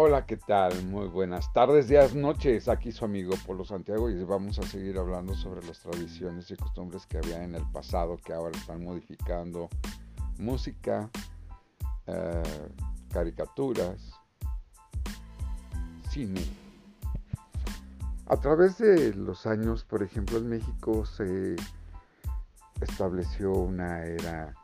Hola, 0.00 0.26
¿qué 0.26 0.36
tal? 0.36 0.84
Muy 0.84 1.08
buenas 1.08 1.52
tardes, 1.52 1.88
días, 1.88 2.14
noches. 2.14 2.68
Aquí 2.68 2.92
su 2.92 3.04
amigo 3.04 3.34
Polo 3.44 3.64
Santiago 3.64 4.08
y 4.08 4.22
vamos 4.22 4.60
a 4.60 4.62
seguir 4.62 4.96
hablando 4.96 5.34
sobre 5.34 5.66
las 5.66 5.80
tradiciones 5.80 6.48
y 6.52 6.56
costumbres 6.56 7.04
que 7.04 7.18
había 7.18 7.42
en 7.42 7.56
el 7.56 7.64
pasado 7.72 8.16
que 8.16 8.32
ahora 8.32 8.56
están 8.56 8.84
modificando. 8.84 9.68
Música, 10.38 11.10
eh, 12.06 12.68
caricaturas, 13.12 14.12
cine. 16.10 16.44
A 18.26 18.36
través 18.36 18.78
de 18.78 19.12
los 19.14 19.46
años, 19.46 19.82
por 19.82 20.04
ejemplo, 20.04 20.38
en 20.38 20.48
México 20.48 21.06
se 21.06 21.56
estableció 22.80 23.50
una 23.50 24.04
era 24.04 24.54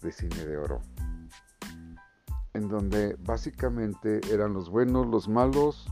de 0.00 0.10
cine 0.10 0.42
de 0.46 0.56
oro 0.56 0.80
en 2.60 2.68
donde 2.68 3.16
básicamente 3.20 4.20
eran 4.30 4.52
los 4.52 4.68
buenos, 4.68 5.06
los 5.06 5.28
malos, 5.28 5.86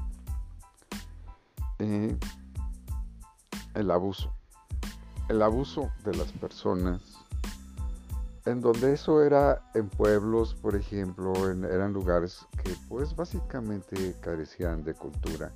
eh, 1.78 2.14
el 3.72 3.90
abuso, 3.90 4.30
el 5.30 5.40
abuso 5.40 5.90
de 6.04 6.14
las 6.14 6.30
personas, 6.32 7.00
en 8.45 8.60
donde 8.60 8.92
eso 8.92 9.23
era 9.23 9.62
en 9.74 9.88
pueblos, 9.88 10.54
por 10.54 10.76
ejemplo, 10.76 11.32
eran 11.48 11.95
lugares 11.95 12.46
que 12.62 12.74
pues 12.87 13.16
básicamente 13.16 14.14
carecían 14.20 14.84
de 14.84 14.92
cultura 14.92 15.50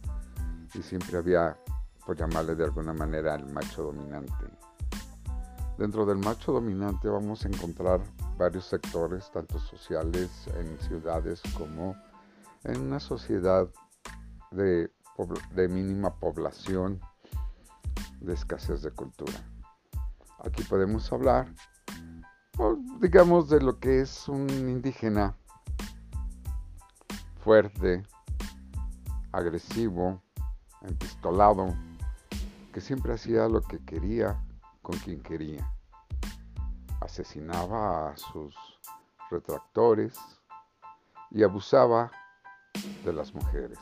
y 0.75 0.81
siempre 0.81 1.19
había, 1.19 1.59
por 2.07 2.17
llamarle 2.17 2.55
de 2.55 2.65
alguna 2.65 2.95
manera, 2.95 3.35
el 3.35 3.53
macho 3.53 3.83
dominante. 3.83 4.47
Dentro 5.77 6.07
del 6.07 6.17
macho 6.17 6.53
dominante 6.53 7.09
vamos 7.09 7.45
a 7.45 7.49
encontrar 7.49 8.01
varios 8.43 8.65
sectores, 8.65 9.31
tanto 9.31 9.57
sociales 9.61 10.49
en 10.57 10.77
ciudades 10.81 11.41
como 11.57 11.95
en 12.65 12.81
una 12.81 12.99
sociedad 12.99 13.69
de, 14.51 14.91
mínima 15.69 16.19
población, 16.19 17.01
de 18.21 18.35
escasez 18.35 18.83
de 18.83 18.91
cultura. 18.91 19.33
Aquí 20.41 20.65
podemos 20.65 21.13
hablar, 21.13 21.55
digamos, 23.01 23.49
de 23.49 23.61
lo 23.61 23.79
que 23.79 24.01
es 24.01 24.29
un 24.29 24.51
indígena 24.51 25.37
fuerte, 27.45 28.03
agresivo, 29.31 30.21
empistolado, 30.83 31.77
que 32.73 32.81
siempre 32.81 33.15
hacía 33.15 33.47
lo 33.47 33.63
que 33.63 33.79
quería 33.85 34.43
con 34.83 34.99
quien 34.99 35.23
quería 35.23 35.65
asesinaba 37.13 38.09
a 38.09 38.17
sus 38.17 38.55
retractores 39.31 40.19
y 41.31 41.43
abusaba 41.43 42.11
de 43.05 43.13
las 43.13 43.35
mujeres. 43.35 43.79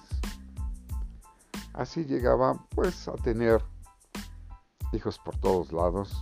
Así 1.73 2.05
llegaba 2.05 2.55
pues 2.75 3.07
a 3.07 3.13
tener 3.13 3.65
hijos 4.93 5.21
por 5.21 5.39
todos 5.39 5.71
lados 5.73 6.13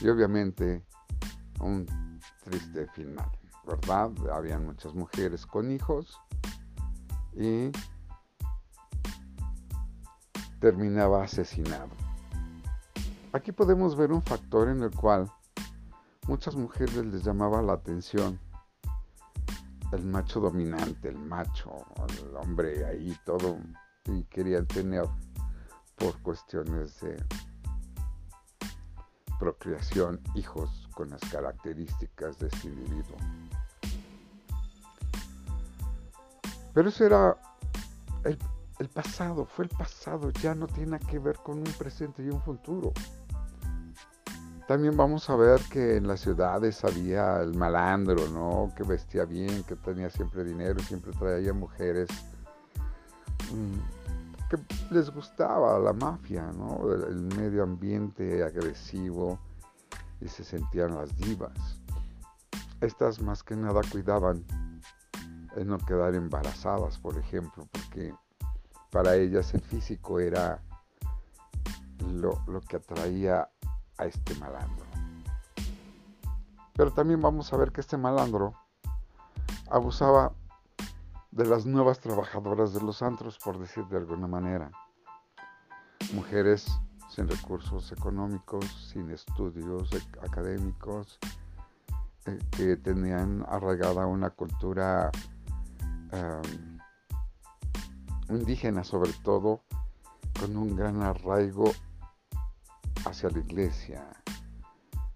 y 0.00 0.08
obviamente 0.08 0.86
un 1.58 1.84
triste 2.44 2.86
final, 2.92 3.28
¿verdad? 3.66 4.12
Habían 4.32 4.66
muchas 4.66 4.94
mujeres 4.94 5.44
con 5.46 5.72
hijos 5.72 6.16
y 7.34 7.72
terminaba 10.60 11.24
asesinado. 11.24 11.90
Aquí 13.32 13.50
podemos 13.50 13.96
ver 13.96 14.12
un 14.12 14.22
factor 14.22 14.68
en 14.68 14.84
el 14.84 14.92
cual 14.92 15.28
muchas 16.26 16.56
mujeres 16.56 16.96
les 16.96 17.24
llamaba 17.24 17.62
la 17.62 17.74
atención 17.74 18.38
el 19.92 20.04
macho 20.04 20.40
dominante, 20.40 21.08
el 21.08 21.18
macho, 21.18 21.70
el 22.20 22.36
hombre 22.36 22.84
ahí 22.84 23.16
todo, 23.24 23.58
y 24.06 24.24
querían 24.24 24.66
tener 24.66 25.04
por 25.96 26.20
cuestiones 26.22 27.00
de 27.00 27.16
procreación 29.38 30.20
hijos 30.34 30.88
con 30.94 31.10
las 31.10 31.20
características 31.30 32.38
de 32.38 32.48
este 32.48 32.68
individuo. 32.68 33.16
Pero 36.74 36.88
eso 36.88 37.06
era 37.06 37.36
el, 38.24 38.38
el 38.78 38.88
pasado, 38.88 39.46
fue 39.46 39.66
el 39.66 39.70
pasado, 39.70 40.30
ya 40.30 40.54
no 40.54 40.66
tiene 40.66 40.98
que 40.98 41.18
ver 41.18 41.36
con 41.36 41.58
un 41.58 41.72
presente 41.78 42.22
y 42.22 42.28
un 42.28 42.42
futuro. 42.42 42.92
También 44.66 44.96
vamos 44.96 45.30
a 45.30 45.36
ver 45.36 45.60
que 45.70 45.96
en 45.96 46.08
las 46.08 46.20
ciudades 46.20 46.84
había 46.84 47.40
el 47.40 47.54
malandro, 47.54 48.28
¿no? 48.30 48.72
Que 48.76 48.82
vestía 48.82 49.24
bien, 49.24 49.62
que 49.62 49.76
tenía 49.76 50.10
siempre 50.10 50.42
dinero, 50.42 50.80
siempre 50.80 51.12
traía 51.12 51.52
mujeres 51.52 52.08
mm, 53.52 54.48
que 54.50 54.58
les 54.92 55.08
gustaba 55.10 55.78
la 55.78 55.92
mafia, 55.92 56.50
¿no? 56.52 56.80
El, 56.92 57.16
medio 57.36 57.62
ambiente 57.62 58.42
agresivo 58.42 59.38
y 60.20 60.26
se 60.26 60.42
sentían 60.42 60.96
las 60.96 61.16
divas. 61.16 61.80
Estas 62.80 63.22
más 63.22 63.44
que 63.44 63.54
nada 63.54 63.82
cuidaban 63.92 64.44
en 65.54 65.68
no 65.68 65.78
quedar 65.78 66.16
embarazadas, 66.16 66.98
por 66.98 67.16
ejemplo, 67.16 67.68
porque 67.70 68.12
para 68.90 69.14
ellas 69.14 69.54
el 69.54 69.60
físico 69.60 70.18
era 70.18 70.60
lo, 72.00 72.42
lo 72.48 72.60
que 72.60 72.76
atraía 72.76 73.48
a 73.98 74.06
este 74.06 74.34
malandro. 74.36 74.86
Pero 76.74 76.92
también 76.92 77.20
vamos 77.20 77.52
a 77.52 77.56
ver 77.56 77.72
que 77.72 77.80
este 77.80 77.96
malandro 77.96 78.54
abusaba 79.70 80.32
de 81.30 81.46
las 81.46 81.66
nuevas 81.66 82.00
trabajadoras 82.00 82.72
de 82.72 82.82
los 82.82 83.02
antros, 83.02 83.38
por 83.38 83.58
decir 83.58 83.84
de 83.86 83.98
alguna 83.98 84.26
manera. 84.26 84.70
Mujeres 86.12 86.66
sin 87.08 87.28
recursos 87.28 87.92
económicos, 87.92 88.64
sin 88.92 89.10
estudios 89.10 89.90
académicos, 90.22 91.18
eh, 92.26 92.38
que 92.50 92.76
tenían 92.76 93.44
arraigada 93.48 94.06
una 94.06 94.30
cultura 94.30 95.10
indígena 98.28 98.84
sobre 98.84 99.12
todo, 99.24 99.62
con 100.40 100.56
un 100.56 100.76
gran 100.76 101.02
arraigo 101.02 101.72
hacia 103.06 103.30
la 103.30 103.38
iglesia, 103.38 104.04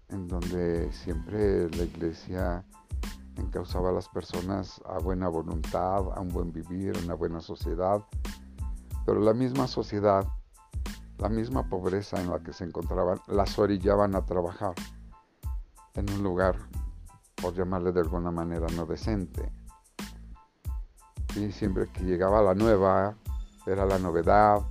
en 0.09 0.27
donde 0.27 0.91
siempre 0.91 1.69
la 1.69 1.83
iglesia 1.83 2.65
encauzaba 3.37 3.89
a 3.89 3.93
las 3.93 4.07
personas 4.09 4.81
a 4.85 4.99
buena 4.99 5.27
voluntad, 5.27 6.11
a 6.13 6.19
un 6.19 6.29
buen 6.29 6.51
vivir, 6.51 6.95
a 6.95 6.99
una 6.99 7.13
buena 7.13 7.41
sociedad, 7.41 8.01
pero 9.05 9.19
la 9.19 9.33
misma 9.33 9.67
sociedad, 9.67 10.25
la 11.17 11.29
misma 11.29 11.67
pobreza 11.69 12.21
en 12.21 12.29
la 12.29 12.39
que 12.39 12.53
se 12.53 12.63
encontraban, 12.63 13.19
las 13.27 13.59
orillaban 13.59 14.15
a 14.15 14.25
trabajar 14.25 14.73
en 15.95 16.09
un 16.09 16.23
lugar, 16.23 16.55
por 17.35 17.53
llamarle 17.53 17.91
de 17.91 17.99
alguna 17.99 18.31
manera, 18.31 18.67
no 18.75 18.85
decente. 18.85 19.51
Y 21.35 21.51
siempre 21.51 21.87
que 21.87 22.03
llegaba 22.03 22.41
la 22.41 22.53
nueva, 22.53 23.15
era 23.65 23.85
la 23.85 23.99
novedad, 23.99 24.61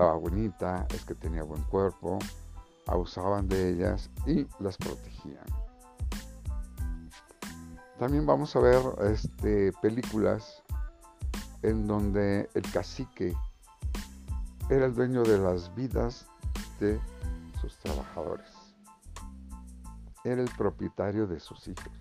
estaba 0.00 0.16
bonita, 0.16 0.86
es 0.94 1.04
que 1.04 1.14
tenía 1.14 1.42
buen 1.42 1.62
cuerpo, 1.64 2.18
abusaban 2.86 3.46
de 3.48 3.68
ellas 3.68 4.08
y 4.26 4.46
las 4.58 4.78
protegían. 4.78 5.44
También 7.98 8.24
vamos 8.24 8.56
a 8.56 8.60
ver 8.60 8.80
este, 9.02 9.74
películas 9.82 10.62
en 11.60 11.86
donde 11.86 12.48
el 12.54 12.62
cacique 12.72 13.36
era 14.70 14.86
el 14.86 14.94
dueño 14.94 15.22
de 15.22 15.36
las 15.36 15.74
vidas 15.74 16.26
de 16.78 16.98
sus 17.60 17.76
trabajadores. 17.80 18.48
Era 20.24 20.40
el 20.40 20.50
propietario 20.56 21.26
de 21.26 21.38
sus 21.40 21.68
hijos. 21.68 21.92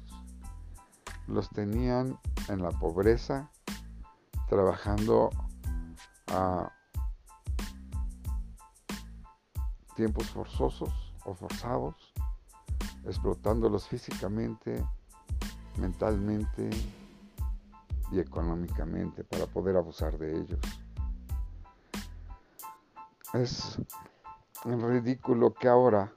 Los 1.28 1.50
tenían 1.50 2.18
en 2.48 2.64
la 2.64 2.72
pobreza, 2.72 3.52
trabajando 4.48 5.32
a 6.28 6.72
tiempos 10.00 10.30
forzosos 10.30 11.14
o 11.26 11.34
forzados, 11.34 11.94
explotándolos 13.04 13.86
físicamente, 13.86 14.82
mentalmente 15.78 16.70
y 18.10 18.22
económicamente 18.22 19.26
para 19.26 19.46
poder 19.46 19.76
abusar 19.76 20.18
de 20.18 20.40
ellos. 20.40 20.60
Es 23.34 23.78
ridículo 24.64 25.54
que 25.54 25.68
ahora 25.68 26.14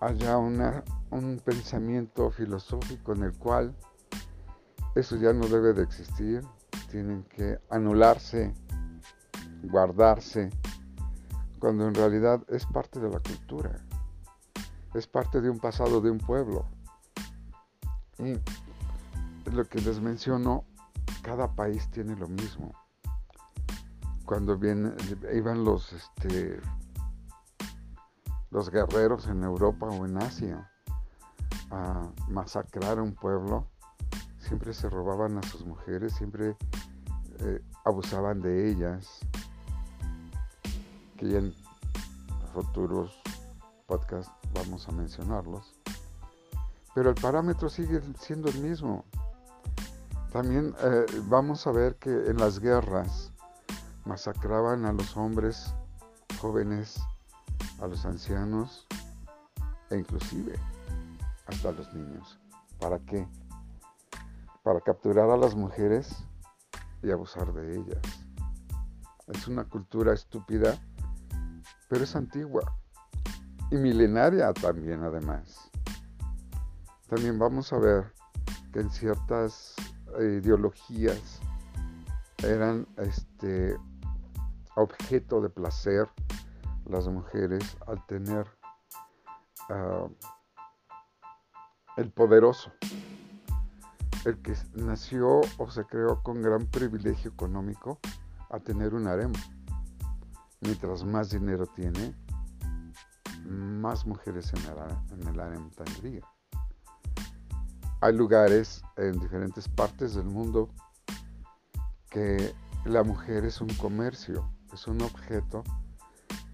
haya 0.00 0.38
un 0.38 1.42
pensamiento 1.44 2.30
filosófico 2.30 3.14
en 3.14 3.24
el 3.24 3.32
cual 3.36 3.74
eso 4.94 5.16
ya 5.16 5.32
no 5.32 5.48
debe 5.48 5.72
de 5.72 5.82
existir, 5.82 6.40
tienen 6.88 7.24
que 7.24 7.58
anularse, 7.68 8.54
guardarse 9.64 10.52
cuando 11.64 11.88
en 11.88 11.94
realidad 11.94 12.44
es 12.48 12.66
parte 12.66 13.00
de 13.00 13.08
la 13.08 13.20
cultura, 13.20 13.74
es 14.92 15.06
parte 15.06 15.40
de 15.40 15.48
un 15.48 15.58
pasado 15.58 16.02
de 16.02 16.10
un 16.10 16.18
pueblo. 16.18 16.66
Y 18.18 18.38
lo 19.50 19.64
que 19.64 19.80
les 19.80 19.98
menciono 19.98 20.66
cada 21.22 21.54
país 21.56 21.90
tiene 21.90 22.16
lo 22.16 22.28
mismo. 22.28 22.70
Cuando 24.26 24.58
vienen, 24.58 24.94
iban 25.32 25.64
los, 25.64 25.94
este, 25.94 26.60
los 28.50 28.68
guerreros 28.68 29.26
en 29.28 29.42
Europa 29.42 29.86
o 29.86 30.04
en 30.04 30.18
Asia 30.18 30.70
a 31.70 32.10
masacrar 32.28 32.98
a 32.98 33.02
un 33.02 33.14
pueblo, 33.14 33.70
siempre 34.36 34.74
se 34.74 34.90
robaban 34.90 35.38
a 35.38 35.42
sus 35.44 35.64
mujeres, 35.64 36.12
siempre 36.12 36.58
eh, 37.38 37.64
abusaban 37.86 38.42
de 38.42 38.70
ellas, 38.70 39.20
que 41.16 41.36
en 41.36 41.54
futuros 42.52 43.20
podcasts 43.86 44.32
vamos 44.54 44.88
a 44.88 44.92
mencionarlos. 44.92 45.74
Pero 46.94 47.10
el 47.10 47.16
parámetro 47.16 47.68
sigue 47.68 48.00
siendo 48.18 48.48
el 48.48 48.60
mismo. 48.60 49.04
También 50.32 50.74
eh, 50.80 51.06
vamos 51.24 51.66
a 51.66 51.72
ver 51.72 51.96
que 51.96 52.10
en 52.10 52.38
las 52.38 52.58
guerras 52.58 53.32
masacraban 54.04 54.84
a 54.84 54.92
los 54.92 55.16
hombres 55.16 55.74
jóvenes, 56.40 57.00
a 57.80 57.86
los 57.86 58.04
ancianos 58.04 58.86
e 59.90 59.96
inclusive 59.96 60.58
hasta 61.46 61.68
a 61.68 61.72
los 61.72 61.92
niños. 61.94 62.38
¿Para 62.78 62.98
qué? 63.00 63.26
Para 64.62 64.80
capturar 64.80 65.30
a 65.30 65.36
las 65.36 65.54
mujeres 65.54 66.24
y 67.02 67.10
abusar 67.10 67.52
de 67.52 67.76
ellas. 67.76 68.02
Es 69.28 69.48
una 69.48 69.64
cultura 69.64 70.12
estúpida, 70.12 70.78
es 72.02 72.16
antigua 72.16 72.62
y 73.70 73.76
milenaria 73.76 74.52
también 74.52 75.02
además. 75.02 75.70
También 77.08 77.38
vamos 77.38 77.72
a 77.72 77.78
ver 77.78 78.12
que 78.72 78.80
en 78.80 78.90
ciertas 78.90 79.74
ideologías 80.18 81.40
eran 82.42 82.86
este 82.96 83.76
objeto 84.76 85.40
de 85.40 85.48
placer 85.48 86.08
las 86.86 87.06
mujeres 87.08 87.76
al 87.86 88.04
tener 88.06 88.46
uh, 89.70 90.08
el 91.96 92.10
poderoso, 92.10 92.72
el 94.24 94.42
que 94.42 94.54
nació 94.74 95.40
o 95.58 95.70
se 95.70 95.84
creó 95.84 96.22
con 96.22 96.42
gran 96.42 96.66
privilegio 96.66 97.30
económico 97.30 98.00
a 98.50 98.58
tener 98.58 98.94
un 98.94 99.06
harem. 99.06 99.32
Mientras 100.64 101.04
más 101.04 101.30
dinero 101.30 101.66
tiene, 101.66 102.14
más 103.46 104.06
mujeres 104.06 104.52
en 104.54 104.60
el, 105.20 105.30
en 105.30 105.40
el 105.40 105.70
tendría. 105.70 106.22
Hay 108.00 108.14
lugares 108.14 108.82
en 108.96 109.18
diferentes 109.18 109.68
partes 109.68 110.14
del 110.14 110.26
mundo 110.26 110.70
que 112.10 112.54
la 112.84 113.02
mujer 113.02 113.44
es 113.44 113.60
un 113.60 113.72
comercio, 113.74 114.50
es 114.72 114.86
un 114.86 115.00
objeto 115.02 115.64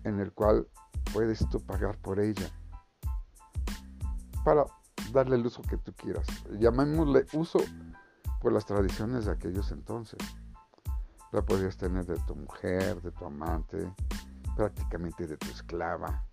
en 0.04 0.20
el 0.20 0.32
cual 0.32 0.66
puedes 1.12 1.48
tú 1.48 1.60
pagar 1.60 1.98
por 1.98 2.20
ella 2.20 2.50
para 4.44 4.64
darle 5.12 5.36
el 5.36 5.46
uso 5.46 5.62
que 5.62 5.76
tú 5.76 5.92
quieras. 5.94 6.26
Llamémosle 6.58 7.26
uso 7.32 7.58
por 8.40 8.52
las 8.52 8.64
tradiciones 8.64 9.26
de 9.26 9.32
aquellos 9.32 9.70
entonces. 9.72 10.18
La 11.32 11.42
podías 11.42 11.76
tener 11.76 12.06
de 12.06 12.16
tu 12.26 12.34
mujer, 12.34 13.00
de 13.02 13.12
tu 13.12 13.24
amante, 13.24 13.92
prácticamente 14.56 15.26
de 15.26 15.36
tu 15.36 15.48
esclava, 15.48 16.24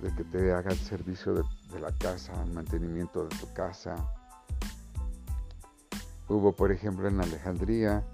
de 0.00 0.14
que 0.14 0.22
te 0.24 0.52
haga 0.52 0.70
el 0.70 0.78
servicio 0.78 1.34
de, 1.34 1.80
la 1.80 1.90
casa, 1.98 2.32
el 2.44 2.52
mantenimiento 2.52 3.24
de 3.24 3.36
tu 3.36 3.52
casa. 3.52 3.96
Hubo, 6.28 6.52
por 6.52 6.70
ejemplo, 6.70 7.08
en 7.08 7.20
Alejandría, 7.20 8.04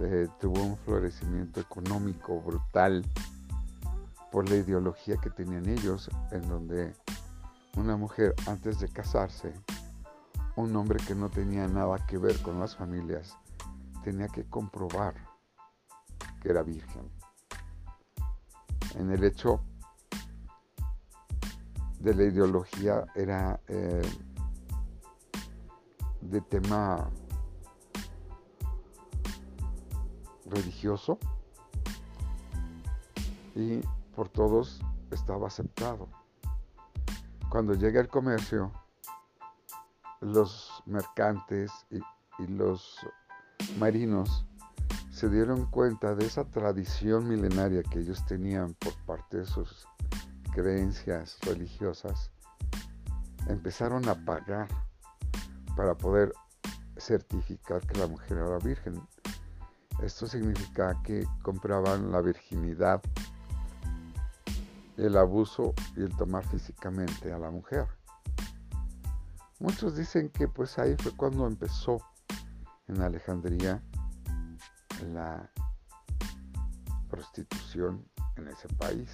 eh, 0.00 0.28
tuvo 0.40 0.62
un 0.62 0.76
florecimiento 0.78 1.60
económico 1.60 2.40
brutal 2.40 3.04
por 4.30 4.48
la 4.48 4.56
ideología 4.56 5.16
que 5.16 5.30
tenían 5.30 5.68
ellos, 5.68 6.08
en 6.30 6.48
donde 6.48 6.94
una 7.76 7.96
mujer 7.96 8.34
antes 8.46 8.78
de 8.78 8.88
casarse, 8.88 9.52
un 10.56 10.74
hombre 10.76 10.98
que 11.06 11.14
no 11.14 11.28
tenía 11.28 11.66
nada 11.66 12.06
que 12.06 12.18
ver 12.18 12.40
con 12.40 12.60
las 12.60 12.76
familias, 12.76 13.36
tenía 14.02 14.28
que 14.28 14.48
comprobar 14.48 15.14
que 16.40 16.50
era 16.50 16.62
virgen. 16.62 17.10
En 18.96 19.10
el 19.10 19.22
hecho 19.24 19.60
de 22.00 22.14
la 22.14 22.24
ideología 22.24 23.04
era 23.14 23.60
eh, 23.68 24.02
de 26.22 26.40
tema 26.40 27.10
religioso 30.46 31.18
y 33.54 33.80
por 34.14 34.28
todos 34.28 34.80
estaba 35.10 35.46
aceptado. 35.46 36.08
Cuando 37.50 37.74
llega 37.74 38.00
el 38.00 38.08
comercio, 38.08 38.72
los 40.20 40.82
mercantes 40.86 41.70
y, 41.90 41.98
y 42.42 42.46
los 42.46 42.98
marinos 43.78 44.46
se 45.10 45.28
dieron 45.28 45.66
cuenta 45.66 46.14
de 46.14 46.26
esa 46.26 46.44
tradición 46.44 47.28
milenaria 47.28 47.82
que 47.82 48.00
ellos 48.00 48.24
tenían 48.26 48.74
por 48.74 48.94
parte 49.04 49.38
de 49.38 49.46
sus 49.46 49.86
creencias 50.54 51.38
religiosas, 51.42 52.30
empezaron 53.48 54.08
a 54.08 54.14
pagar 54.24 54.68
para 55.76 55.94
poder 55.94 56.32
certificar 56.96 57.86
que 57.86 57.98
la 57.98 58.06
mujer 58.06 58.38
era 58.38 58.58
virgen. 58.58 59.00
Esto 60.02 60.26
significa 60.26 61.00
que 61.02 61.26
compraban 61.42 62.10
la 62.10 62.20
virginidad, 62.20 63.02
el 64.96 65.16
abuso 65.16 65.74
y 65.96 66.02
el 66.02 66.16
tomar 66.16 66.46
físicamente 66.46 67.32
a 67.32 67.38
la 67.38 67.50
mujer. 67.50 67.86
Muchos 69.58 69.96
dicen 69.96 70.30
que 70.30 70.48
pues 70.48 70.78
ahí 70.78 70.96
fue 70.98 71.12
cuando 71.12 71.46
empezó 71.46 72.00
en 72.90 73.00
Alejandría 73.00 73.80
la 75.12 75.50
prostitución 77.08 78.04
en 78.36 78.48
ese 78.48 78.68
país. 78.74 79.08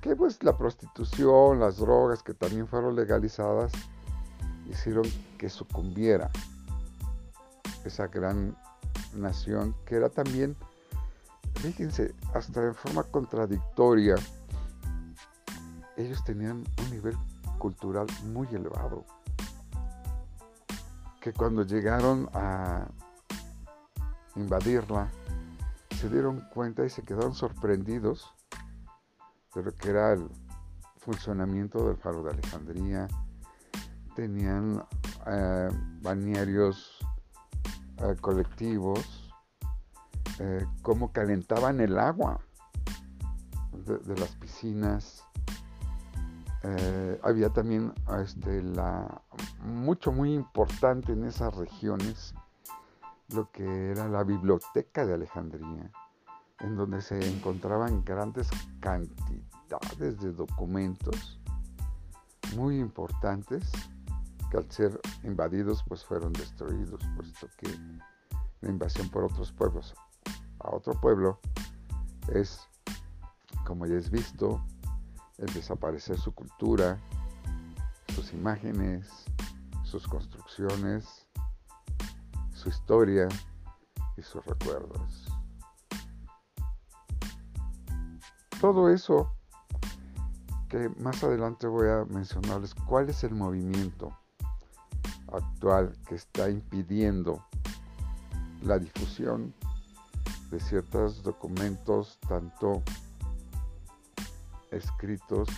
Que 0.00 0.16
pues 0.16 0.42
la 0.42 0.56
prostitución, 0.56 1.60
las 1.60 1.78
drogas 1.78 2.22
que 2.22 2.34
también 2.34 2.66
fueron 2.66 2.96
legalizadas, 2.96 3.72
hicieron 4.68 5.04
que 5.38 5.48
sucumbiera 5.48 6.30
esa 7.84 8.06
gran 8.06 8.56
nación 9.14 9.74
que 9.84 9.96
era 9.96 10.08
también, 10.08 10.56
fíjense, 11.56 12.14
hasta 12.34 12.64
en 12.64 12.74
forma 12.74 13.02
contradictoria, 13.04 14.14
ellos 15.96 16.22
tenían 16.24 16.64
un 16.78 16.90
nivel 16.90 17.16
cultural 17.58 18.06
muy 18.24 18.46
elevado, 18.48 19.04
que 21.20 21.32
cuando 21.32 21.64
llegaron 21.64 22.28
a 22.32 22.88
invadirla, 24.36 25.10
se 26.00 26.08
dieron 26.08 26.40
cuenta 26.52 26.84
y 26.84 26.90
se 26.90 27.02
quedaron 27.02 27.34
sorprendidos 27.34 28.34
de 29.54 29.62
lo 29.64 29.74
que 29.74 29.90
era 29.90 30.12
el 30.12 30.28
funcionamiento 30.98 31.86
del 31.86 31.96
faro 31.96 32.22
de 32.22 32.30
Alejandría. 32.30 33.08
Tenían 34.14 34.82
eh, 35.26 35.68
balnearios 36.00 36.98
eh, 37.98 38.16
colectivos, 38.20 39.30
eh, 40.38 40.66
cómo 40.82 41.12
calentaban 41.12 41.80
el 41.80 41.98
agua 41.98 42.40
de, 43.72 44.16
las 44.18 44.30
piscinas. 44.36 45.24
Había 47.22 47.50
también 47.50 47.92
este, 48.22 48.62
la, 48.62 49.22
mucho, 49.64 50.12
muy 50.12 50.34
importante 50.34 51.12
en 51.12 51.24
esas 51.24 51.54
regiones 51.56 52.34
lo 53.34 53.50
que 53.50 53.90
era 53.90 54.08
la 54.08 54.24
biblioteca 54.24 55.06
de 55.06 55.14
Alejandría 55.14 55.90
en 56.60 56.76
donde 56.76 57.00
se 57.00 57.18
encontraban 57.28 58.04
grandes 58.04 58.48
cantidades 58.80 60.20
de 60.20 60.32
documentos 60.32 61.40
muy 62.54 62.78
importantes 62.78 63.70
que 64.50 64.58
al 64.58 64.70
ser 64.70 65.00
invadidos 65.22 65.82
pues 65.88 66.04
fueron 66.04 66.32
destruidos, 66.32 67.00
puesto 67.16 67.48
que 67.56 67.68
la 68.60 68.68
invasión 68.68 69.08
por 69.08 69.24
otros 69.24 69.52
pueblos 69.52 69.94
a 70.58 70.74
otro 70.74 70.92
pueblo 71.00 71.38
es, 72.34 72.60
como 73.64 73.86
ya 73.86 73.94
es 73.94 74.10
visto, 74.10 74.62
el 75.40 75.52
desaparecer 75.52 76.18
su 76.18 76.32
cultura, 76.32 76.98
sus 78.14 78.32
imágenes, 78.32 79.08
sus 79.84 80.06
construcciones, 80.06 81.26
su 82.54 82.68
historia 82.68 83.28
y 84.16 84.22
sus 84.22 84.44
recuerdos. 84.44 85.30
todo 88.60 88.90
eso 88.90 89.32
que 90.68 90.90
más 91.00 91.24
adelante 91.24 91.66
voy 91.66 91.88
a 91.88 92.04
mencionarles 92.04 92.74
cuál 92.74 93.08
es 93.08 93.24
el 93.24 93.34
movimiento 93.34 94.14
actual 95.32 95.96
que 96.06 96.14
está 96.14 96.50
impidiendo 96.50 97.42
la 98.62 98.78
difusión 98.78 99.54
de 100.50 100.60
ciertos 100.60 101.22
documentos, 101.22 102.18
tanto 102.28 102.82
escritos 104.70 105.48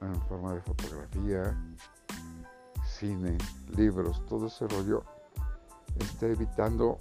en 0.00 0.20
forma 0.22 0.54
de 0.54 0.60
fotografía, 0.62 1.56
cine, 2.84 3.36
libros, 3.76 4.24
todo 4.26 4.46
ese 4.46 4.66
rollo 4.68 5.04
está 5.98 6.26
evitando 6.26 6.98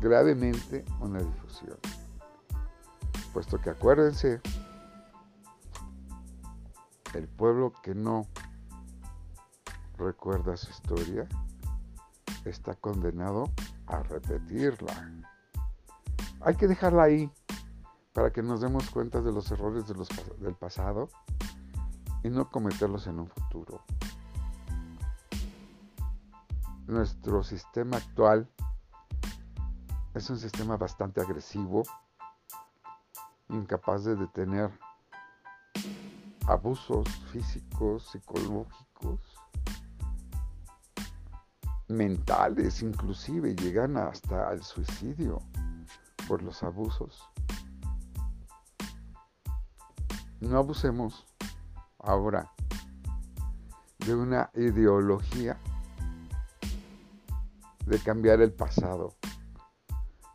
gravemente 0.00 0.84
una 1.00 1.20
difusión. 1.20 1.78
Puesto 3.32 3.58
que 3.60 3.70
acuérdense, 3.70 4.40
el 7.14 7.28
pueblo 7.28 7.72
que 7.82 7.94
no 7.94 8.26
recuerda 9.96 10.56
su 10.56 10.70
historia 10.70 11.28
está 12.44 12.74
condenado 12.74 13.50
a 13.86 14.02
repetirla. 14.02 15.12
Hay 16.40 16.56
que 16.56 16.66
dejarla 16.66 17.04
ahí 17.04 17.30
para 18.12 18.32
que 18.32 18.42
nos 18.42 18.60
demos 18.60 18.90
cuenta 18.90 19.20
de 19.20 19.32
los 19.32 19.50
errores 19.50 19.84
del 19.86 20.54
pasado 20.54 21.08
y 22.22 22.28
no 22.28 22.50
cometerlos 22.50 23.06
en 23.06 23.20
un 23.20 23.28
futuro. 23.28 23.82
Nuestro 26.86 27.42
sistema 27.42 27.96
actual 27.96 28.48
es 30.14 30.28
un 30.28 30.38
sistema 30.38 30.76
bastante 30.76 31.20
agresivo, 31.20 31.82
incapaz 33.48 34.04
de 34.04 34.16
detener 34.16 34.70
abusos 36.46 37.08
físicos, 37.32 38.10
psicológicos, 38.10 39.20
mentales 41.88 42.82
inclusive, 42.82 43.54
llegan 43.54 43.96
hasta 43.96 44.52
el 44.52 44.62
suicidio 44.62 45.40
por 46.26 46.42
los 46.42 46.62
abusos. 46.62 47.22
No 50.42 50.58
abusemos 50.58 51.24
ahora 52.00 52.50
de 53.98 54.12
una 54.12 54.50
ideología 54.54 55.56
de 57.86 57.98
cambiar 58.00 58.40
el 58.40 58.52
pasado. 58.52 59.14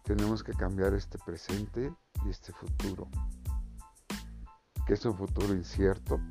Tenemos 0.05 0.43
que 0.43 0.53
cambiar 0.53 0.93
este 0.93 1.17
presente 1.17 1.93
y 2.25 2.29
este 2.29 2.53
futuro, 2.53 3.09
que 4.85 4.93
es 4.93 5.03
un 5.03 5.17
futuro 5.17 5.53
incierto 5.53 6.21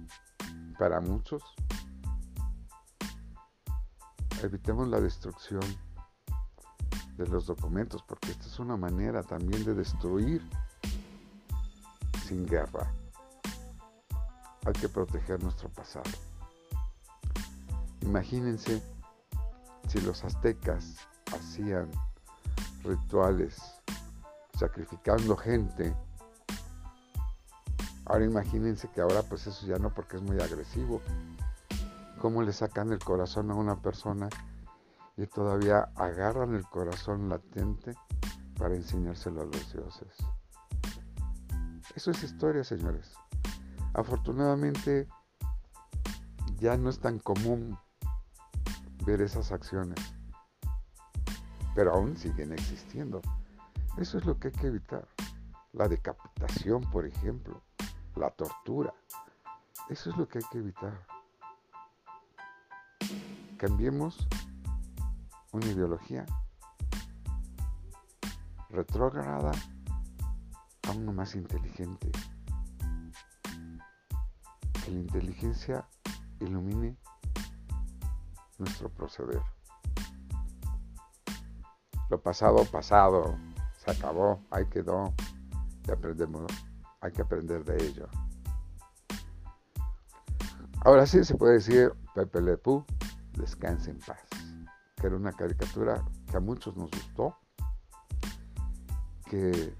para 0.79 1.03
muchos. 1.03 1.43
Evitemos 4.43 4.89
la 4.89 5.03
destrucción 5.03 5.61
de 7.19 7.27
los 7.27 7.45
documentos, 7.45 8.03
porque 8.05 8.31
esta 8.31 8.47
es 8.47 8.59
una 8.59 8.79
manera 8.79 9.23
también 9.23 9.67
de 9.67 9.75
destruir 9.75 10.43
sin 12.27 12.47
guerra 12.47 12.91
hay 14.67 14.73
que 14.73 14.89
proteger 14.89 15.41
nuestro 15.43 15.69
pasado. 15.69 16.11
Imagínense 18.01 18.83
si 19.89 20.01
los 20.01 20.25
aztecas 20.25 20.97
hacían 21.33 21.89
rituales 22.83 23.63
sacrificando 24.59 25.37
gente. 25.37 25.95
Ahora 28.07 28.25
imagínense 28.25 28.89
que 28.89 29.01
ahora 29.01 29.23
pues 29.23 29.47
eso 29.47 29.67
ya 29.67 29.79
no 29.79 29.95
porque 29.95 30.17
es 30.17 30.23
muy 30.23 30.41
agresivo. 30.41 31.01
¿Cómo 32.21 32.43
le 32.43 32.53
sacan 32.53 32.93
el 32.93 32.99
corazón 32.99 33.51
a 33.53 33.55
una 33.55 33.81
persona 33.81 34.29
y 35.17 35.27
todavía 35.27 35.91
agarran 35.95 36.55
el 36.55 36.65
corazón 36.65 37.29
latente 37.29 37.95
para 38.59 38.75
enseñárselo 38.75 39.43
a 39.43 39.45
los 39.45 39.73
dioses? 39.73 40.17
Eso 41.95 42.11
es 42.11 42.23
historia, 42.25 42.65
señores. 42.65 43.15
Afortunadamente 43.97 45.09
ya 46.59 46.77
no 46.77 46.91
es 46.91 47.01
tan 47.01 47.19
común 47.19 47.79
ver 49.07 49.23
esas 49.23 49.53
acciones, 49.53 49.99
pero 51.75 51.95
aún 51.95 52.15
siguen 52.15 52.53
existiendo. 52.53 53.23
Eso 53.97 54.19
es 54.19 54.27
lo 54.27 54.39
que 54.39 54.49
hay 54.49 54.53
que 54.53 54.67
evitar. 54.67 55.09
La 55.73 55.89
decapitación, 55.89 56.83
por 56.91 57.07
ejemplo, 57.07 57.63
la 58.17 58.29
tortura. 58.29 58.93
Eso 59.89 60.11
es 60.11 60.17
lo 60.19 60.29
que 60.29 60.41
hay 60.41 60.45
que 60.53 60.59
evitar. 60.59 61.07
Cambiemos 63.57 64.29
una 65.53 65.67
ideología 65.69 66.27
retrógrada 68.69 69.53
a 70.87 70.91
una 70.91 71.13
más 71.13 71.35
inteligente 71.35 72.13
que 74.87 74.93
la 74.93 75.01
inteligencia 75.01 75.85
ilumine 76.39 76.97
nuestro 78.59 78.89
proceder. 78.89 79.43
Lo 82.09 82.23
pasado, 82.23 82.65
pasado, 82.67 83.37
se 83.85 83.91
acabó, 83.91 84.41
ahí 84.53 84.65
quedó, 84.67 85.13
y 85.89 85.91
aprendemos, 85.91 86.47
hay 87.01 87.11
que 87.11 87.23
aprender 87.23 87.65
de 87.65 87.85
ello. 87.85 88.09
Ahora 90.85 91.05
sí 91.05 91.25
se 91.25 91.35
puede 91.35 91.55
decir 91.55 91.93
Pepe 92.15 92.41
Le 92.41 92.57
Pú, 92.57 92.85
descanse 93.33 93.91
en 93.91 93.99
paz, 93.99 94.23
que 94.95 95.09
era 95.09 95.17
una 95.17 95.33
caricatura 95.33 96.05
que 96.31 96.37
a 96.37 96.41
muchos 96.41 96.77
nos 96.77 96.93
gustó, 96.93 97.37
que 99.29 99.77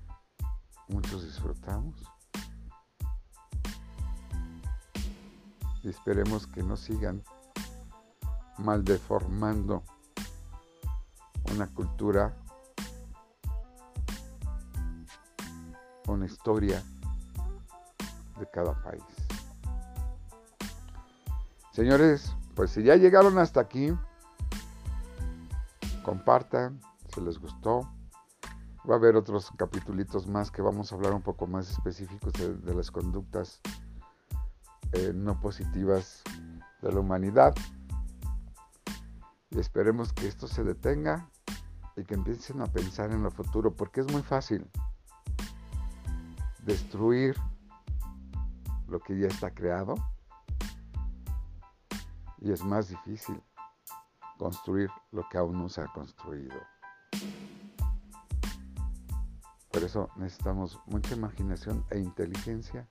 muchos 0.89 1.25
disfrutamos 1.25 1.95
y 5.87 5.91
esperemos 5.91 6.49
que 6.49 6.65
no 6.65 6.77
sigan 6.77 7.23
mal 8.59 8.85
deformando 8.85 9.85
una 11.55 11.69
cultura, 11.69 12.35
una 16.09 16.27
historia 16.27 16.83
de 18.37 18.51
cada 18.51 18.75
país. 18.83 19.05
Señores, 21.71 22.35
pues 22.57 22.73
si 22.73 22.83
ya 22.83 22.97
llegaron 22.97 23.39
hasta 23.39 23.61
aquí, 23.61 23.97
compartan 26.03 26.81
si 27.15 27.21
les 27.21 27.39
gustó. 27.39 27.89
Va 28.91 28.95
a 28.95 28.99
haber 28.99 29.15
otros 29.15 29.53
capítulos 29.57 30.27
más 30.27 30.51
que 30.51 30.63
vamos 30.63 30.91
a 30.91 30.97
hablar 30.97 31.13
un 31.13 31.23
poco 31.23 31.47
más 31.47 31.71
específicos 31.71 32.33
de, 32.33 32.55
de 32.55 32.75
las 32.75 32.91
conductas 32.91 33.61
eh, 34.93 35.13
no 35.15 35.41
positivas 35.41 36.23
de 36.83 36.93
la 36.93 37.01
humanidad. 37.01 37.55
Y 39.51 39.59
esperemos 39.59 40.13
que 40.13 40.29
esto 40.29 40.49
se 40.49 40.65
detenga 40.65 41.29
y 41.97 42.05
que 42.05 42.15
empiecen 42.15 42.61
a 42.61 42.67
pensar 42.67 43.11
en 43.11 43.23
lo 43.23 43.31
futuro, 43.31 43.75
porque 43.75 44.01
es 44.01 44.13
muy 44.13 44.23
fácil 44.23 44.69
destruir 46.65 47.37
lo 48.89 49.01
que 49.01 49.19
ya 49.19 49.29
está 49.29 49.53
creado 49.53 49.95
y 52.39 52.53
es 52.53 52.63
más 52.65 52.89
difícil 52.89 53.41
construir 54.39 54.91
lo 55.13 55.27
que 55.29 55.39
aún 55.39 55.59
no 55.59 55.69
se 55.69 55.81
ha 55.81 55.87
construido. 55.87 56.55
Por 59.73 59.83
eso 59.83 60.11
necesitamos 60.17 60.79
mucha 60.87 61.15
imaginación 61.15 61.85
e 61.91 61.99
inteligencia 61.99 62.89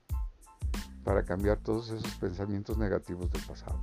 para 1.06 1.24
cambiar 1.24 1.60
todos 1.60 1.92
esos 1.92 2.16
pensamientos 2.16 2.78
negativos 2.78 3.32
del 3.32 3.44
pasado. 3.44 3.80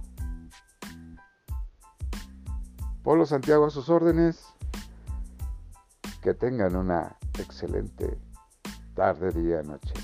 Polo 3.02 3.25
Santiago 3.25 3.64
a 3.64 3.71
sus 3.71 3.88
órdenes. 3.88 4.45
Que 6.21 6.35
tengan 6.35 6.76
una 6.76 7.17
excelente 7.38 8.19
tarde, 8.95 9.33
día, 9.33 9.62
noche. 9.62 9.95